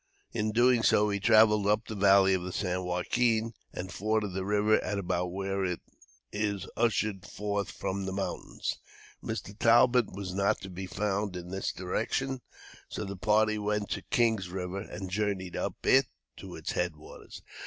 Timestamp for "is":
6.31-6.67